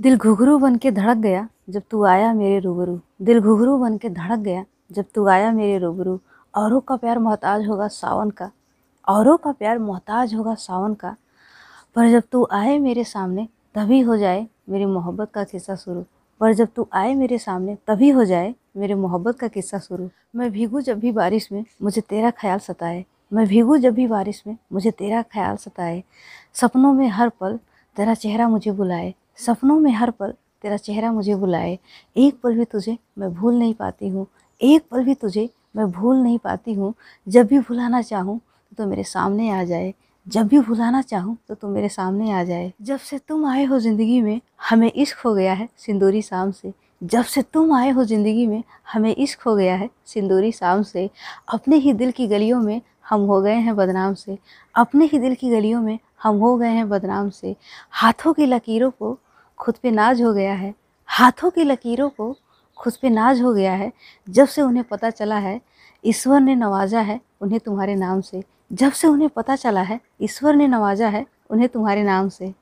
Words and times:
दिल 0.00 0.16
घुघरू 0.16 0.58
बन 0.58 0.76
के 0.76 0.90
धड़क 0.90 1.16
गया 1.16 1.48
जब 1.68 1.82
तू 1.90 2.04
आया 2.04 2.32
मेरे 2.32 2.58
रूबरू। 2.58 3.00
दिल 3.22 3.40
घुघरू 3.40 3.78
बन 3.78 3.98
के 3.98 4.08
धड़क 4.08 4.38
गया 4.38 4.64
जब 4.92 5.04
तू 5.14 5.26
आया 5.26 5.52
मेरे 5.52 5.78
रूबरू। 5.78 6.20
औरों 6.54 6.80
का 6.80 6.96
प्यार 6.96 7.18
मोहताज 7.18 7.66
होगा 7.66 7.88
सावन 7.88 8.30
का। 8.30 8.50
औरों 9.08 9.36
का 9.36 9.52
प्यार 9.52 9.78
मोहताज 9.78 10.34
होगा 10.34 10.54
सावन 10.54 10.94
का। 10.94 11.16
पर 11.94 12.10
जब 12.10 12.22
तू 12.32 12.48
आए 12.52 12.78
मेरे 12.78 13.04
सामने, 13.04 13.48
तभी 13.74 14.00
हो 14.00 14.16
जाए 14.16 14.46
मेरी 14.68 14.84
मोहब्बत 14.84 15.30
का 15.30 15.44
किस्सा 15.44 15.76
शुरू। 15.76 16.04
पर 16.40 16.52
जब 16.52 16.68
तू 16.76 16.88
आए 16.92 17.14
मेरे 17.14 17.38
सामने, 17.38 17.78
तभी 17.86 18.10
हो 18.10 18.24
जाए 18.24 18.54
मेरे 18.76 18.94
मोहब्बत 18.94 19.38
का 19.38 19.48
किस्सा 19.48 19.78
शुरू। 19.78 20.10
मैं 20.36 20.50
भीगू 20.50 20.80
जब 20.80 20.98
भी 20.98 21.12
बारिश 21.12 21.52
में, 21.52 21.64
मुझे 21.82 22.00
तेरा 22.00 22.30
ख्याल 22.30 22.58
सताए। 22.58 23.04
मैं 23.32 23.46
भीगू 23.46 23.76
जब 23.76 23.94
भी 23.94 24.06
बारिश 24.06 24.42
में, 24.46 24.56
मुझे 24.72 24.90
तेरा 24.90 25.22
ख्याल 25.22 25.56
सताए। 25.56 26.04
सपनों 26.54 26.92
में 26.92 27.08
हर 27.08 27.28
पल 27.28 27.58
तेरा 27.96 28.14
चेहरा 28.14 28.48
मुझे 28.48 28.72
बुलाए। 28.72 29.14
सपनों 29.38 29.78
में 29.80 29.90
हर 29.92 30.10
पल 30.10 30.34
तेरा 30.62 30.76
चेहरा 30.76 31.12
मुझे 31.12 31.34
बुलाए। 31.34 31.78
एक 32.16 32.40
पल 32.42 32.54
भी 32.54 32.64
तुझे 32.64 32.96
मैं 33.18 33.32
भूल 33.34 33.54
नहीं 33.54 33.74
पाती 33.74 34.08
हूँ। 34.08 34.26
एक 34.60 34.84
पल 34.90 35.04
भी 35.04 35.14
तुझे 35.14 35.48
मैं 35.76 35.90
भूल 35.90 36.16
नहीं 36.16 36.38
पाती 36.38 36.72
हूँ। 36.74 36.92
जब 37.26 37.46
भी 37.46 37.58
भुलाना 37.58 38.02
चाहूँ 38.02 38.40
तो 38.78 38.86
मेरे 38.86 39.04
सामने 39.04 39.50
आ 39.50 39.62
जाए। 39.64 39.92
जब 40.26 40.46
भी 40.46 40.58
भुलाना 40.60 41.00
चाहूँ 41.02 41.36
तो 41.48 41.54
तुम 41.54 41.70
मेरे 41.70 41.88
सामने 41.88 42.32
आ 42.32 42.42
जाए। 42.44 42.72
जब 42.82 42.98
से 42.98 43.18
तुम 43.18 43.44
आए 43.46 43.64
हो 43.64 43.78
ज़िंदगी 43.78 44.20
में, 44.22 44.40
हमें 44.70 44.92
इश्क 44.92 45.20
हो 45.20 45.34
गया 45.34 45.54
है 45.54 45.68
सिंदूरी 45.76 46.22
शाम 46.22 46.50
से। 46.50 46.72
जब 47.02 47.24
से 47.24 47.42
तुम 47.42 47.72
आए 47.74 47.90
हो 47.90 48.04
ज़िंदगी 48.04 48.46
में, 48.46 48.62
हमें 48.92 49.14
इश्क 49.14 49.42
हो 49.42 49.54
गया 49.56 49.74
है 49.74 49.88
सिंदूरी 50.06 50.52
शाम 50.52 50.82
से। 50.82 51.08
अपने 51.48 51.76
ही 51.76 51.92
दिल 51.92 52.10
की 52.10 52.26
गलियों 52.26 52.60
में 52.60 52.80
हम 53.08 53.20
हो 53.20 53.40
गए 53.40 53.54
हैं 53.56 53.74
बदनाम 53.76 54.14
से। 54.14 54.38
अपने 54.74 55.04
ही 55.04 55.18
दिल 55.18 55.34
की 55.34 55.50
गलियों 55.50 55.80
में 55.82 55.98
हम 56.22 56.36
हो 56.36 56.56
गए 56.56 56.68
हैं 56.68 56.88
बदनाम 56.88 57.30
से। 57.30 57.56
हाथों 57.90 58.32
की 58.32 58.46
लकीरों 58.46 58.90
को 58.90 59.18
खुद 59.58 59.74
पे 59.82 59.90
नाज 59.90 60.22
हो 60.22 60.32
गया 60.32 60.54
है। 60.54 60.74
हाथों 61.06 61.50
की 61.50 61.64
लकीरों 61.64 62.08
को 62.08 62.36
खुद 62.78 62.92
पे 63.02 63.10
नाज 63.10 63.42
हो 63.42 63.52
गया 63.54 63.72
है। 63.72 63.92
जब 64.30 64.46
से 64.46 64.62
उन्हें 64.62 64.84
पता 64.84 65.10
चला 65.10 65.36
है, 65.36 65.60
ईश्वर 66.04 66.40
ने 66.40 66.54
नवाजा 66.54 67.00
है 67.00 67.20
उन्हें 67.40 67.60
तुम्हारे 67.60 67.94
नाम 67.94 68.20
से। 68.20 68.42
जब 68.72 68.92
से 68.92 69.08
उन्हें 69.08 69.28
पता 69.28 69.56
चला 69.56 69.82
है, 69.82 70.00
ईश्वर 70.22 70.54
ने 70.54 70.68
नवाजा 70.68 71.08
है 71.08 71.26
उन्हें 71.50 71.68
तुम्हारे 71.68 72.02
नाम 72.02 72.28
से। 72.28 72.54